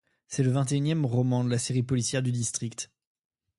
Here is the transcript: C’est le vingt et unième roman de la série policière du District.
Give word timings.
C’est 0.27 0.41
le 0.41 0.49
vingt 0.49 0.65
et 0.71 0.77
unième 0.77 1.05
roman 1.05 1.43
de 1.43 1.51
la 1.51 1.59
série 1.59 1.83
policière 1.83 2.23
du 2.23 2.31
District. 2.31 2.89